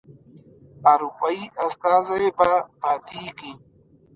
اروپایي 0.91 1.43
استازی 1.67 2.27
به 2.37 2.49
پاتیږي. 2.79 3.51